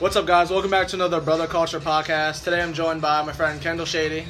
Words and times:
What's 0.00 0.16
up, 0.16 0.26
guys? 0.26 0.50
Welcome 0.50 0.70
back 0.70 0.88
to 0.88 0.96
another 0.96 1.20
Brotha 1.20 1.46
Culture 1.46 1.78
podcast. 1.78 2.42
Today 2.44 2.62
I'm 2.62 2.72
joined 2.72 3.00
by 3.00 3.22
my 3.22 3.32
friend 3.32 3.60
Kendall 3.60 3.86
Shadie. 3.86 4.24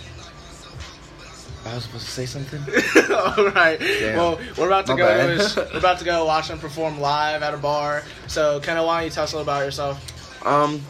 I 1.65 1.75
was 1.75 1.85
supposed 1.85 2.07
to 2.07 2.11
say 2.11 2.27
something. 2.27 2.61
All 3.15 3.51
right. 3.51 3.79
Damn. 3.79 4.17
Well, 4.17 4.41
we're 4.59 4.67
about 4.67 4.87
to 4.87 4.93
My 4.93 4.99
go. 4.99 5.47
we're 5.73 5.79
about 5.79 5.99
to 6.01 6.05
go 6.05 6.25
watch 6.25 6.49
him 6.49 6.59
perform 6.59 7.01
live 7.01 7.43
at 7.43 7.55
a 7.55 7.59
bar. 7.59 8.03
So, 8.27 8.61
Kendall, 8.61 8.87
why 8.87 9.01
don't 9.01 9.05
you 9.05 9.11
tell 9.11 9.25
us 9.25 9.33
a 9.33 9.37
little 9.37 9.51
about 9.51 9.65
yourself? 9.65 10.47
Um, 10.47 10.83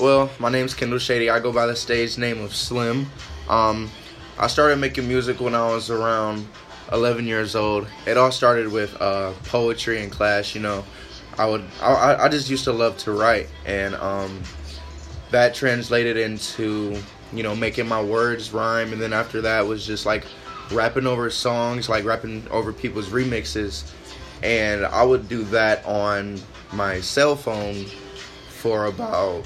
well, 0.00 0.30
my 0.38 0.50
name's 0.50 0.74
Kendall 0.74 0.98
Shadie. 0.98 1.30
I 1.30 1.40
go 1.40 1.52
by 1.52 1.66
the 1.66 1.76
stage 1.76 2.18
name 2.18 2.40
of 2.42 2.54
Slim. 2.54 3.06
Um, 3.48 3.90
I 4.38 4.46
started 4.48 4.76
making 4.76 5.06
music 5.06 5.40
when 5.40 5.54
I 5.54 5.68
was 5.68 5.90
around 5.90 6.46
11 6.92 7.26
years 7.26 7.54
old. 7.54 7.86
It 8.06 8.16
all 8.16 8.32
started 8.32 8.72
with 8.72 9.00
uh, 9.00 9.32
poetry 9.44 10.02
in 10.02 10.10
class. 10.10 10.54
You 10.54 10.62
know, 10.62 10.84
I 11.38 11.46
would 11.46 11.64
I, 11.80 12.16
I- 12.24 12.28
just 12.28 12.48
used 12.50 12.64
to 12.64 12.72
love 12.72 12.96
to 12.98 13.12
write, 13.12 13.48
and 13.66 13.94
um, 13.96 14.40
that 15.30 15.54
translated 15.54 16.16
into 16.16 16.96
you 17.32 17.42
know 17.42 17.54
making 17.56 17.88
my 17.88 18.02
words 18.02 18.52
rhyme, 18.52 18.92
and 18.92 19.00
then 19.00 19.12
after 19.12 19.40
that 19.42 19.66
was 19.66 19.86
just 19.86 20.06
like 20.06 20.24
rapping 20.72 21.06
over 21.06 21.28
songs, 21.30 21.88
like 21.88 22.04
rapping 22.04 22.46
over 22.50 22.72
people's 22.72 23.08
remixes, 23.08 23.90
and 24.42 24.84
I 24.86 25.02
would 25.02 25.28
do 25.28 25.44
that 25.44 25.84
on 25.84 26.40
my 26.72 27.00
cell 27.00 27.36
phone 27.36 27.84
for 28.48 28.86
about 28.86 29.40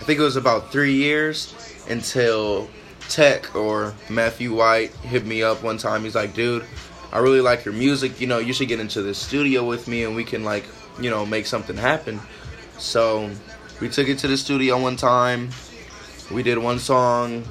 I 0.00 0.04
think 0.04 0.18
it 0.20 0.22
was 0.22 0.36
about 0.36 0.70
three 0.70 0.94
years 0.94 1.54
until 1.88 2.68
Tech 3.08 3.54
or 3.56 3.94
Matthew 4.10 4.54
White 4.54 4.90
hit 4.96 5.24
me 5.24 5.42
up 5.42 5.62
one 5.62 5.78
time. 5.78 6.04
He's 6.04 6.14
like, 6.14 6.34
dude, 6.34 6.64
I 7.12 7.18
really 7.18 7.40
like 7.40 7.64
your 7.64 7.74
music. 7.74 8.20
You 8.20 8.26
know, 8.26 8.38
you 8.38 8.52
should 8.52 8.68
get 8.68 8.78
into 8.80 9.00
the 9.02 9.14
studio 9.14 9.64
with 9.64 9.88
me 9.88 10.04
and 10.04 10.14
we 10.14 10.22
can 10.24 10.44
like, 10.44 10.64
you 11.00 11.10
know, 11.10 11.26
make 11.26 11.46
something 11.46 11.76
happen. 11.76 12.20
So 12.78 13.30
we 13.80 13.88
took 13.88 14.08
it 14.08 14.18
to 14.18 14.28
the 14.28 14.36
studio 14.36 14.80
one 14.80 14.96
time. 14.96 15.50
We 16.30 16.42
did 16.42 16.58
one 16.58 16.78
song. 16.78 17.44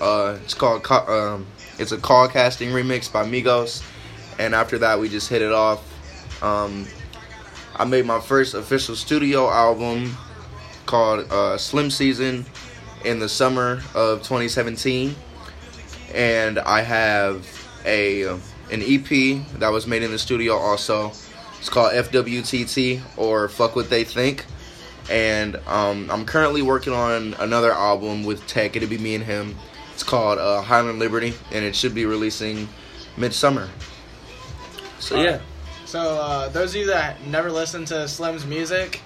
Uh, 0.00 0.38
it's 0.42 0.54
called 0.54 0.86
um, 0.90 1.46
it's 1.78 1.92
a 1.92 1.98
call 1.98 2.28
casting 2.28 2.70
remix 2.70 3.12
by 3.12 3.24
Migos. 3.24 3.82
And 4.38 4.54
after 4.54 4.78
that, 4.78 4.98
we 4.98 5.08
just 5.08 5.28
hit 5.28 5.42
it 5.42 5.52
off. 5.52 5.82
Um, 6.42 6.86
I 7.76 7.84
made 7.84 8.06
my 8.06 8.20
first 8.20 8.54
official 8.54 8.96
studio 8.96 9.50
album 9.50 10.16
called 10.86 11.30
uh, 11.30 11.56
Slim 11.58 11.90
Season 11.90 12.46
in 13.04 13.18
the 13.18 13.28
summer 13.28 13.82
of 13.94 14.18
2017, 14.18 15.14
and 16.14 16.58
I 16.58 16.82
have 16.82 17.46
a 17.84 18.24
an 18.24 18.82
EP 18.82 19.08
that 19.58 19.70
was 19.72 19.86
made 19.86 20.02
in 20.02 20.10
the 20.10 20.18
studio 20.18 20.54
also. 20.54 21.12
It's 21.60 21.68
called 21.68 21.92
FWTT 21.92 23.00
or 23.16 23.48
Fuck 23.48 23.76
What 23.76 23.88
They 23.88 24.02
Think, 24.02 24.46
and 25.08 25.56
um, 25.66 26.10
I'm 26.10 26.24
currently 26.24 26.62
working 26.62 26.92
on 26.92 27.34
another 27.34 27.70
album 27.70 28.24
with 28.24 28.44
Tech. 28.46 28.74
It'll 28.76 28.88
be 28.88 28.98
me 28.98 29.14
and 29.14 29.22
him. 29.22 29.56
It's 29.94 30.02
called 30.02 30.38
uh, 30.38 30.62
Highland 30.62 30.98
Liberty, 30.98 31.34
and 31.52 31.64
it 31.64 31.76
should 31.76 31.94
be 31.94 32.06
releasing 32.06 32.68
midsummer. 33.16 33.68
So 34.98 35.20
yeah. 35.20 35.40
So, 35.84 36.00
uh, 36.00 36.48
those 36.48 36.70
of 36.70 36.82
you 36.82 36.86
that 36.86 37.20
never 37.26 37.50
listened 37.50 37.88
to 37.88 38.06
Slim's 38.06 38.46
music, 38.46 39.00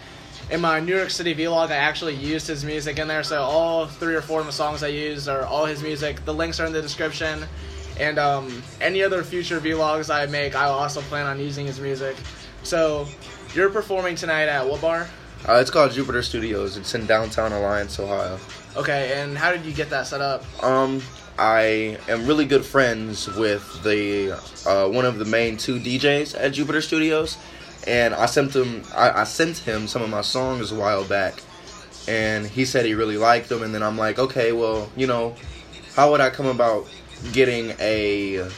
in 0.51 0.61
my 0.61 0.81
New 0.81 0.95
York 0.95 1.09
City 1.09 1.35
vlog, 1.35 1.71
I 1.71 1.77
actually 1.77 2.15
used 2.15 2.47
his 2.47 2.63
music 2.63 2.99
in 2.99 3.09
there. 3.09 3.23
So, 3.23 3.43
all 3.43 3.87
three 3.87 4.15
or 4.15 4.21
four 4.21 4.41
of 4.41 4.47
the 4.47 4.53
songs 4.53 4.83
I 4.83 4.89
used 4.89 5.27
are 5.27 5.45
all 5.45 5.65
his 5.65 5.83
music. 5.83 6.23
The 6.27 6.35
links 6.35 6.61
are 6.61 6.67
in 6.67 6.75
the 6.75 6.83
description. 6.83 7.45
And 7.99 8.19
um, 8.19 8.63
any 8.81 9.03
other 9.03 9.23
future 9.23 9.61
vlogs 9.61 10.13
I 10.15 10.27
make, 10.27 10.55
I'll 10.55 10.73
also 10.73 11.01
plan 11.03 11.27
on 11.27 11.41
using 11.41 11.67
his 11.67 11.81
music. 11.81 12.17
So, 12.65 13.07
you're 13.55 13.69
performing 13.69 14.17
tonight 14.17 14.49
at 14.49 14.67
what 14.67 14.81
bar? 14.81 15.07
Uh, 15.47 15.57
it's 15.57 15.71
called 15.71 15.93
Jupiter 15.93 16.23
Studios. 16.23 16.79
It's 16.79 16.95
in 16.95 17.05
downtown 17.05 17.53
Alliance, 17.53 18.01
Ohio. 18.01 18.39
Okay, 18.75 19.21
and 19.21 19.37
how 19.37 19.53
did 19.53 19.67
you 19.67 19.73
get 19.75 19.91
that 19.91 20.07
set 20.07 20.23
up? 20.23 20.43
Um, 20.65 21.03
I 21.39 21.99
am 22.09 22.27
really 22.27 22.47
good 22.47 22.65
friends 22.65 23.29
with 23.37 23.83
the 23.83 24.33
uh, 24.67 24.89
one 24.89 25.05
of 25.05 25.19
the 25.19 25.27
main 25.27 25.59
two 25.59 25.79
DJs 25.79 26.41
at 26.41 26.55
Jupiter 26.55 26.81
Studios, 26.81 27.37
and 27.87 28.15
I 28.15 28.25
sent 28.25 28.57
him 28.57 28.83
I, 28.97 29.21
I 29.21 29.25
sent 29.25 29.59
him 29.59 29.87
some 29.87 30.01
of 30.01 30.09
my 30.09 30.23
songs 30.23 30.73
a 30.73 30.75
while 30.75 31.05
back, 31.05 31.35
and 32.09 32.47
he 32.47 32.65
said 32.65 32.87
he 32.87 32.95
really 32.95 33.19
liked 33.19 33.51
them. 33.51 33.63
And 33.63 33.75
then 33.75 33.83
I'm 33.83 33.99
like, 33.99 34.19
okay, 34.19 34.53
well, 34.53 34.91
you 34.97 35.07
know, 35.07 35.37
how 35.95 36.11
would 36.13 36.23
I 36.23 36.31
come 36.31 36.47
about 36.47 36.89
getting 37.33 37.75
a 37.79 38.49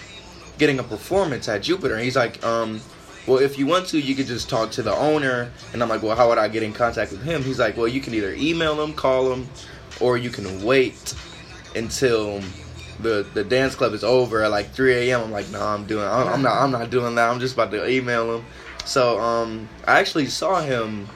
getting 0.59 0.79
a 0.79 0.85
performance 0.85 1.49
at 1.49 1.63
Jupiter? 1.63 1.95
And 1.95 2.05
he's 2.05 2.17
like, 2.17 2.45
um. 2.45 2.81
Well, 3.27 3.39
if 3.39 3.59
you 3.59 3.67
want 3.67 3.89
to, 3.89 4.01
you 4.01 4.15
could 4.15 4.27
just 4.27 4.49
talk 4.49 4.71
to 4.73 4.83
the 4.83 4.95
owner. 4.95 5.51
And 5.73 5.83
I'm 5.83 5.89
like, 5.89 6.03
well, 6.03 6.17
how 6.17 6.29
would 6.29 6.39
I 6.39 6.49
get 6.49 6.63
in 6.63 6.73
contact 6.73 7.11
with 7.11 7.23
him? 7.23 7.43
He's 7.43 7.59
like, 7.59 7.77
well, 7.77 7.89
you 7.89 8.01
can 8.01 8.15
either 8.15 8.33
email 8.35 8.81
him, 8.83 8.95
call 8.95 9.33
him, 9.33 9.49
or 10.01 10.17
you 10.17 10.31
can 10.31 10.65
wait 10.65 11.15
until 11.75 12.41
the 13.01 13.27
the 13.35 13.45
dance 13.45 13.75
club 13.75 13.93
is 13.93 14.03
over 14.03 14.43
at 14.43 14.51
like 14.51 14.71
3 14.71 15.11
a.m. 15.11 15.21
I'm 15.23 15.31
like, 15.33 15.51
no, 15.51 15.61
I'm 15.61 15.87
doing, 15.87 16.07
I'm, 16.07 16.29
I'm 16.29 16.43
not, 16.43 16.63
I'm 16.63 16.71
not 16.71 16.91
doing 16.91 17.15
that. 17.17 17.29
I'm 17.29 17.41
just 17.41 17.55
about 17.55 17.71
to 17.73 17.89
email 17.89 18.37
him. 18.37 18.45
So 18.85 19.19
um, 19.19 19.69
I 19.87 19.99
actually 19.99 20.27
saw 20.27 20.61
him 20.63 21.09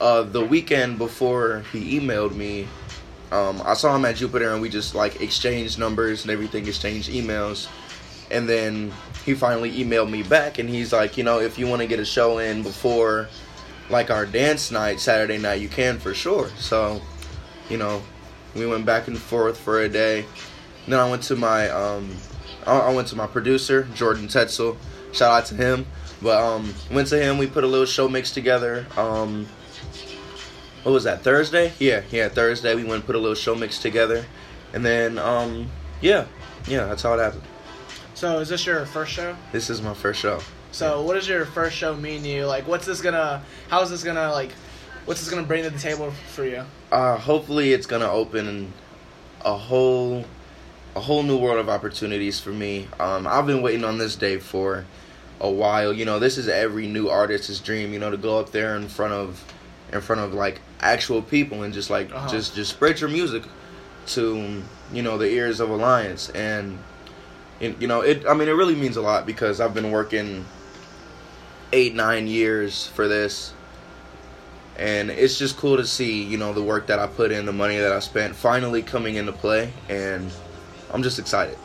uh, 0.00 0.22
the 0.22 0.44
weekend 0.44 0.98
before 0.98 1.64
he 1.72 1.98
emailed 1.98 2.34
me. 2.34 2.68
Um, 3.32 3.62
I 3.64 3.74
saw 3.74 3.96
him 3.96 4.04
at 4.04 4.16
Jupiter 4.16 4.52
and 4.52 4.62
we 4.62 4.68
just 4.68 4.94
like 4.94 5.20
exchanged 5.20 5.78
numbers 5.78 6.22
and 6.22 6.30
everything, 6.30 6.66
exchanged 6.68 7.10
emails, 7.10 7.68
and 8.34 8.48
then 8.48 8.92
he 9.24 9.34
finally 9.34 9.70
emailed 9.72 10.10
me 10.10 10.22
back 10.22 10.58
and 10.58 10.68
he's 10.68 10.92
like, 10.92 11.16
you 11.16 11.24
know, 11.24 11.40
if 11.40 11.58
you 11.58 11.66
want 11.66 11.80
to 11.80 11.86
get 11.86 12.00
a 12.00 12.04
show 12.04 12.38
in 12.38 12.62
before 12.62 13.28
like 13.88 14.10
our 14.10 14.26
dance 14.26 14.70
night 14.70 15.00
Saturday 15.00 15.38
night, 15.38 15.60
you 15.60 15.68
can 15.68 15.98
for 15.98 16.12
sure. 16.12 16.48
So, 16.58 17.00
you 17.70 17.78
know, 17.78 18.02
we 18.54 18.66
went 18.66 18.84
back 18.84 19.08
and 19.08 19.16
forth 19.16 19.56
for 19.56 19.80
a 19.80 19.88
day. 19.88 20.26
Then 20.86 20.98
I 20.98 21.08
went 21.08 21.22
to 21.24 21.36
my 21.36 21.70
um, 21.70 22.14
I 22.66 22.92
went 22.92 23.08
to 23.08 23.16
my 23.16 23.26
producer 23.26 23.84
Jordan 23.94 24.28
Tetzel. 24.28 24.76
Shout 25.12 25.30
out 25.30 25.46
to 25.46 25.54
him. 25.54 25.86
But 26.20 26.42
um, 26.42 26.74
went 26.90 27.08
to 27.08 27.22
him. 27.22 27.38
We 27.38 27.46
put 27.46 27.64
a 27.64 27.66
little 27.66 27.86
show 27.86 28.08
mix 28.08 28.32
together. 28.32 28.86
Um, 28.96 29.46
what 30.82 30.92
was 30.92 31.04
that? 31.04 31.22
Thursday? 31.22 31.72
Yeah, 31.78 32.02
yeah. 32.10 32.28
Thursday 32.28 32.74
we 32.74 32.82
went 32.82 32.96
and 32.96 33.06
put 33.06 33.14
a 33.14 33.18
little 33.18 33.34
show 33.34 33.54
mix 33.54 33.78
together, 33.78 34.24
and 34.72 34.84
then 34.84 35.18
um, 35.18 35.70
yeah, 36.00 36.26
yeah. 36.66 36.86
That's 36.86 37.02
how 37.02 37.14
it 37.14 37.22
happened. 37.22 37.42
So, 38.14 38.38
is 38.38 38.48
this 38.48 38.64
your 38.64 38.86
first 38.86 39.12
show? 39.12 39.36
This 39.52 39.70
is 39.70 39.82
my 39.82 39.94
first 39.94 40.20
show. 40.20 40.40
So, 40.72 41.02
what 41.02 41.14
does 41.14 41.28
your 41.28 41.44
first 41.46 41.76
show 41.76 41.94
mean 41.96 42.22
to 42.22 42.28
you? 42.28 42.46
Like, 42.46 42.66
what's 42.66 42.86
this 42.86 43.00
gonna? 43.00 43.42
How 43.68 43.82
is 43.82 43.90
this 43.90 44.04
gonna 44.04 44.30
like? 44.32 44.52
What's 45.04 45.20
this 45.20 45.28
gonna 45.30 45.46
bring 45.46 45.64
to 45.64 45.70
the 45.70 45.78
table 45.78 46.10
for 46.32 46.44
you? 46.44 46.64
uh, 46.92 47.16
hopefully 47.18 47.72
it's 47.72 47.86
gonna 47.86 48.10
open 48.10 48.72
a 49.44 49.56
whole 49.56 50.24
a 50.96 51.00
whole 51.00 51.22
new 51.24 51.36
world 51.36 51.58
of 51.58 51.68
opportunities 51.68 52.38
for 52.40 52.50
me. 52.50 52.86
Um, 53.00 53.26
I've 53.26 53.46
been 53.46 53.62
waiting 53.62 53.84
on 53.84 53.98
this 53.98 54.14
day 54.16 54.38
for 54.38 54.84
a 55.40 55.50
while. 55.50 55.92
You 55.92 56.04
know, 56.04 56.18
this 56.20 56.38
is 56.38 56.48
every 56.48 56.86
new 56.86 57.08
artist's 57.08 57.58
dream. 57.60 57.92
You 57.92 57.98
know, 57.98 58.10
to 58.10 58.16
go 58.16 58.38
up 58.38 58.52
there 58.52 58.76
in 58.76 58.88
front 58.88 59.12
of 59.12 59.44
in 59.92 60.00
front 60.00 60.20
of 60.22 60.32
like 60.34 60.60
actual 60.80 61.20
people 61.20 61.62
and 61.64 61.74
just 61.74 61.90
like 61.90 62.12
Uh-huh. 62.14 62.28
just 62.28 62.54
just 62.54 62.70
spread 62.70 63.00
your 63.00 63.10
music 63.10 63.42
to 64.06 64.62
you 64.92 65.02
know 65.02 65.18
the 65.18 65.26
ears 65.28 65.58
of 65.58 65.70
Alliance 65.70 66.30
and. 66.30 66.78
And, 67.60 67.80
You 67.80 67.88
know, 67.88 68.00
it. 68.00 68.24
I 68.26 68.34
mean, 68.34 68.48
it 68.48 68.52
really 68.52 68.74
means 68.74 68.96
a 68.96 69.02
lot 69.02 69.26
because 69.26 69.60
I've 69.60 69.74
been 69.74 69.90
working 69.90 70.44
eight, 71.72 71.94
nine 71.94 72.26
years 72.26 72.86
for 72.86 73.08
this, 73.08 73.52
and 74.76 75.10
it's 75.10 75.38
just 75.38 75.56
cool 75.56 75.76
to 75.76 75.86
see 75.86 76.22
you 76.22 76.38
know 76.38 76.52
the 76.52 76.62
work 76.62 76.86
that 76.88 76.98
I 76.98 77.06
put 77.06 77.32
in, 77.32 77.46
the 77.46 77.52
money 77.52 77.78
that 77.78 77.92
I 77.92 78.00
spent, 78.00 78.34
finally 78.34 78.82
coming 78.82 79.16
into 79.16 79.32
play, 79.32 79.72
and 79.88 80.30
I'm 80.92 81.02
just 81.02 81.18
excited. 81.18 81.58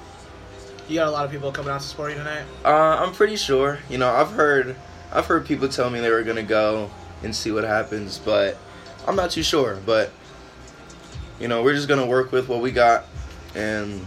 You 0.88 0.96
got 0.96 1.08
a 1.08 1.12
lot 1.12 1.26
of 1.26 1.32
people 1.32 1.52
coming 1.52 1.72
out 1.72 1.82
to 1.82 1.88
support 1.88 2.12
you 2.12 2.18
tonight. 2.18 2.46
Uh, 2.66 3.04
I'm 3.04 3.14
pretty 3.14 3.36
sure. 3.36 3.80
You 3.90 4.00
know, 4.00 4.10
I've 4.10 4.32
heard 4.32 4.76
I've 5.12 5.26
heard 5.26 5.46
people 5.46 5.68
tell 5.70 5.90
me 5.90 6.00
they 6.00 6.12
were 6.12 6.24
gonna 6.24 6.44
go 6.44 6.90
and 7.24 7.36
see 7.36 7.52
what 7.52 7.64
happens, 7.64 8.20
but 8.20 8.58
I'm 9.08 9.16
not 9.16 9.32
too 9.32 9.44
sure. 9.44 9.80
But 9.86 10.12
you 11.40 11.48
know, 11.48 11.64
we're 11.64 11.76
just 11.76 11.88
gonna 11.88 12.06
work 12.06 12.32
with 12.32 12.48
what 12.48 12.62
we 12.62 12.72
got, 12.72 13.06
and 13.56 14.06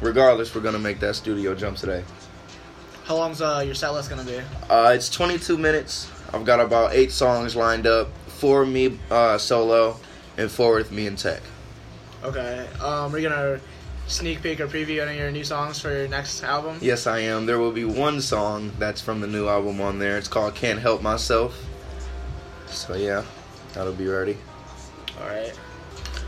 regardless, 0.00 0.54
we're 0.54 0.60
gonna 0.60 0.78
make 0.78 1.00
that 1.00 1.16
studio 1.16 1.54
jump 1.54 1.76
today. 1.76 2.04
How 3.04 3.16
long's 3.16 3.40
uh, 3.40 3.62
your 3.64 3.74
set 3.74 3.92
list 3.92 4.10
gonna 4.10 4.24
be? 4.24 4.40
Uh, 4.68 4.92
it's 4.94 5.08
22 5.08 5.56
minutes. 5.56 6.10
I've 6.32 6.44
got 6.44 6.60
about 6.60 6.92
eight 6.92 7.12
songs 7.12 7.54
lined 7.54 7.86
up. 7.86 8.08
Four 8.26 8.66
me 8.66 8.98
uh, 9.10 9.38
solo, 9.38 9.96
and 10.36 10.50
four 10.50 10.74
with 10.74 10.92
me 10.92 11.06
and 11.06 11.16
Tech. 11.16 11.40
Okay. 12.22 12.66
Um, 12.80 13.14
are 13.14 13.18
you 13.18 13.28
gonna 13.28 13.60
sneak 14.06 14.42
peek 14.42 14.60
or 14.60 14.66
preview 14.66 15.02
any 15.02 15.12
of 15.12 15.18
your 15.18 15.30
new 15.30 15.44
songs 15.44 15.80
for 15.80 15.90
your 15.90 16.08
next 16.08 16.42
album? 16.42 16.78
Yes, 16.80 17.06
I 17.06 17.20
am. 17.20 17.46
There 17.46 17.58
will 17.58 17.72
be 17.72 17.84
one 17.84 18.20
song 18.20 18.72
that's 18.78 19.00
from 19.00 19.20
the 19.20 19.26
new 19.26 19.48
album 19.48 19.80
on 19.80 19.98
there. 19.98 20.18
It's 20.18 20.28
called 20.28 20.54
Can't 20.54 20.80
Help 20.80 21.02
Myself. 21.02 21.56
So, 22.66 22.94
yeah, 22.94 23.24
that'll 23.72 23.92
be 23.92 24.06
ready. 24.06 24.36
All 25.20 25.28
right. 25.28 25.58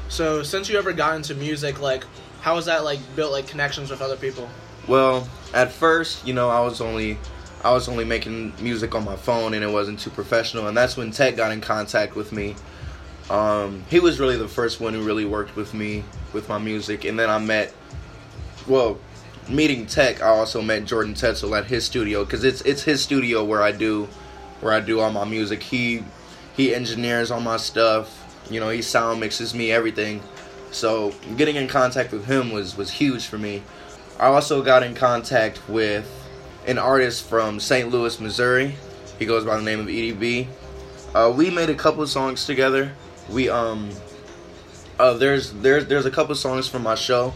So, 0.09 0.43
since 0.43 0.69
you 0.69 0.79
ever 0.79 0.93
got 0.93 1.17
into 1.17 1.35
music, 1.35 1.81
like, 1.81 2.05
how 2.49 2.55
was 2.55 2.65
that 2.65 2.83
like 2.83 2.99
built 3.15 3.31
like 3.31 3.47
connections 3.47 3.91
with 3.91 4.01
other 4.01 4.17
people? 4.17 4.49
Well, 4.87 5.29
at 5.53 5.71
first, 5.71 6.27
you 6.27 6.33
know, 6.33 6.49
I 6.49 6.61
was 6.61 6.81
only 6.81 7.19
I 7.63 7.75
was 7.75 7.91
only 7.91 8.07
making 8.07 8.55
music 8.59 8.95
on 8.95 9.05
my 9.05 9.17
phone 9.17 9.53
and 9.53 9.63
it 9.63 9.71
wasn't 9.71 10.01
too 10.01 10.09
professional 10.09 10.67
and 10.67 10.75
that's 10.75 10.97
when 10.97 11.11
Tech 11.11 11.37
got 11.37 11.53
in 11.53 11.61
contact 11.61 12.17
with 12.17 12.33
me. 12.33 12.57
Um, 13.29 13.85
he 13.91 14.01
was 14.01 14.19
really 14.19 14.39
the 14.39 14.49
first 14.49 14.81
one 14.81 14.95
who 14.95 15.03
really 15.03 15.27
worked 15.27 15.57
with 15.57 15.75
me 15.75 16.05
with 16.33 16.49
my 16.49 16.57
music, 16.57 17.05
and 17.05 17.19
then 17.19 17.29
I 17.29 17.37
met, 17.39 17.75
well, 18.67 18.99
meeting 19.51 19.85
Tech. 19.85 20.23
I 20.23 20.29
also 20.29 20.63
met 20.63 20.87
Jordan 20.87 21.13
Tetzel 21.13 21.55
at 21.55 21.67
his 21.67 21.85
studio 21.85 22.25
because 22.25 22.45
it's 22.45 22.63
it's 22.63 22.83
his 22.83 23.03
studio 23.03 23.45
where 23.45 23.63
I 23.63 23.73
do, 23.73 24.09
where 24.63 24.73
I 24.73 24.81
do 24.81 25.01
all 25.01 25.11
my 25.11 25.27
music. 25.27 25.63
He 25.63 26.03
he 26.57 26.75
engineers 26.75 27.31
all 27.31 27.43
my 27.43 27.59
stuff. 27.59 28.09
You 28.51 28.59
know, 28.61 28.71
he 28.71 28.81
sound 28.81 29.21
mixes 29.21 29.55
me 29.55 29.71
everything. 29.71 30.23
So 30.71 31.15
getting 31.37 31.57
in 31.57 31.69
contact 31.69 32.13
with 32.13 32.27
him 32.27 32.51
was 32.51 32.77
was 32.77 32.91
huge 32.91 33.27
for 33.27 33.39
me. 33.39 33.63
I 34.19 34.27
also 34.27 34.63
got 34.63 34.83
in 34.83 34.95
contact 34.95 35.69
with 35.69 36.09
an 36.67 36.79
artist 36.79 37.29
from 37.29 37.61
St. 37.61 37.91
Louis, 37.91 38.21
Missouri. 38.21 38.75
He 39.19 39.27
goes 39.27 39.45
by 39.45 39.57
the 39.57 39.63
name 39.63 39.81
of 39.81 39.87
EDB. 39.87 40.47
Uh, 41.15 41.33
we 41.35 41.51
made 41.51 41.71
a 41.71 41.75
couple 41.75 42.03
of 42.03 42.11
songs 42.11 42.45
together. 42.45 42.93
We 43.31 43.49
um, 43.49 43.91
uh, 44.99 45.15
there's 45.15 45.53
there's 45.55 45.87
there's 45.87 46.07
a 46.07 46.11
couple 46.11 46.33
of 46.33 46.39
songs 46.39 46.69
from 46.69 46.83
my 46.83 46.95
show 46.95 47.33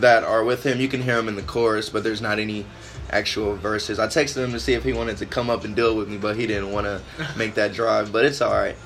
that 0.00 0.24
are 0.24 0.44
with 0.44 0.64
him. 0.64 0.80
You 0.80 0.88
can 0.88 1.02
hear 1.02 1.18
him 1.18 1.28
in 1.28 1.36
the 1.36 1.42
chorus, 1.42 1.88
but 1.88 2.02
there's 2.02 2.20
not 2.20 2.38
any 2.38 2.66
actual 3.10 3.54
verses. 3.56 3.98
I 3.98 4.06
texted 4.06 4.42
him 4.42 4.52
to 4.52 4.60
see 4.60 4.72
if 4.72 4.84
he 4.84 4.92
wanted 4.92 5.18
to 5.18 5.26
come 5.26 5.50
up 5.50 5.64
and 5.64 5.76
deal 5.76 5.96
with 5.96 6.08
me, 6.08 6.16
but 6.16 6.36
he 6.36 6.46
didn't 6.46 6.72
want 6.72 6.86
to 6.86 7.00
make 7.36 7.54
that 7.54 7.72
drive. 7.72 8.12
But 8.12 8.24
it's 8.24 8.40
all 8.40 8.52
right. 8.52 8.76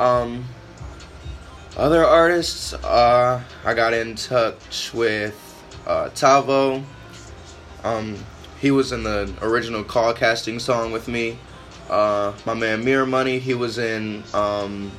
Um, 0.00 0.44
other 1.76 2.04
artists, 2.04 2.72
uh, 2.72 3.42
I 3.64 3.74
got 3.74 3.92
in 3.94 4.14
touch 4.14 4.94
with 4.94 5.40
uh, 5.86 6.10
Tavo. 6.10 6.84
Um, 7.82 8.16
he 8.60 8.70
was 8.70 8.92
in 8.92 9.02
the 9.02 9.32
original 9.42 9.84
call 9.84 10.14
casting 10.14 10.58
song 10.58 10.92
with 10.92 11.08
me. 11.08 11.38
Uh, 11.90 12.32
my 12.46 12.54
man 12.54 12.84
Mirror 12.84 13.06
Money, 13.06 13.38
he 13.38 13.54
was 13.54 13.78
in 13.78 14.22
um, 14.32 14.90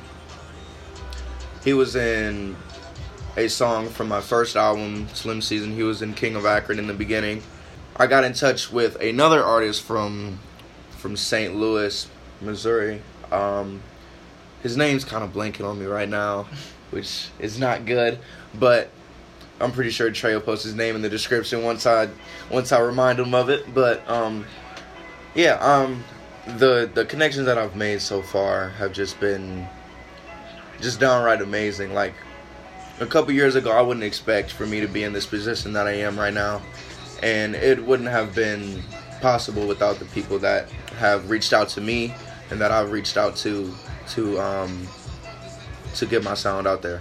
he 1.64 1.72
was 1.72 1.96
in 1.96 2.56
a 3.36 3.48
song 3.48 3.88
from 3.88 4.08
my 4.08 4.20
first 4.20 4.54
album, 4.54 5.08
Slim 5.14 5.42
Season. 5.42 5.74
He 5.74 5.82
was 5.82 6.02
in 6.02 6.14
King 6.14 6.36
of 6.36 6.46
Akron 6.46 6.78
in 6.78 6.86
the 6.86 6.94
beginning. 6.94 7.42
I 7.96 8.06
got 8.06 8.22
in 8.24 8.34
touch 8.34 8.70
with 8.70 9.00
another 9.00 9.42
artist 9.42 9.82
from 9.82 10.38
from 10.90 11.16
St. 11.16 11.56
Louis, 11.56 12.08
Missouri. 12.40 13.02
Um, 13.32 13.82
his 14.62 14.76
name's 14.76 15.04
kind 15.04 15.24
of 15.24 15.32
blanking 15.32 15.68
on 15.68 15.78
me 15.78 15.86
right 15.86 16.08
now, 16.08 16.46
which 16.90 17.28
is 17.38 17.58
not 17.58 17.86
good. 17.86 18.18
But 18.54 18.90
I'm 19.60 19.72
pretty 19.72 19.90
sure 19.90 20.10
Trey 20.10 20.34
will 20.34 20.40
post 20.40 20.64
his 20.64 20.74
name 20.74 20.96
in 20.96 21.02
the 21.02 21.08
description 21.08 21.62
once 21.62 21.86
I 21.86 22.08
once 22.50 22.72
I 22.72 22.80
remind 22.80 23.18
him 23.18 23.34
of 23.34 23.48
it. 23.48 23.72
But 23.72 24.08
um, 24.08 24.44
yeah, 25.34 25.54
um, 25.54 26.04
the 26.58 26.90
the 26.92 27.04
connections 27.04 27.46
that 27.46 27.58
I've 27.58 27.76
made 27.76 28.00
so 28.02 28.22
far 28.22 28.70
have 28.70 28.92
just 28.92 29.18
been 29.20 29.66
just 30.80 31.00
downright 31.00 31.40
amazing. 31.40 31.94
Like 31.94 32.14
a 33.00 33.06
couple 33.06 33.32
years 33.32 33.54
ago, 33.54 33.70
I 33.70 33.80
wouldn't 33.80 34.04
expect 34.04 34.52
for 34.52 34.66
me 34.66 34.80
to 34.80 34.88
be 34.88 35.02
in 35.02 35.12
this 35.12 35.26
position 35.26 35.72
that 35.74 35.86
I 35.86 35.92
am 35.92 36.18
right 36.18 36.34
now, 36.34 36.62
and 37.22 37.54
it 37.54 37.84
wouldn't 37.84 38.08
have 38.08 38.34
been 38.34 38.82
possible 39.20 39.66
without 39.66 39.98
the 39.98 40.04
people 40.06 40.38
that 40.38 40.70
have 40.98 41.30
reached 41.30 41.52
out 41.52 41.68
to 41.70 41.80
me 41.80 42.14
and 42.50 42.60
that 42.60 42.70
I've 42.70 42.92
reached 42.92 43.16
out 43.16 43.36
to 43.36 43.74
to 44.10 44.40
um 44.40 44.86
to 45.94 46.06
get 46.06 46.22
my 46.22 46.34
sound 46.34 46.66
out 46.66 46.82
there. 46.82 47.00